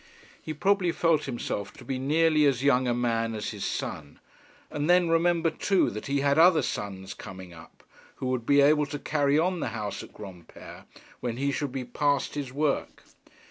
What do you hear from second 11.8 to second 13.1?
past his work.